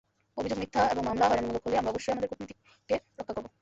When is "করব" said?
3.33-3.47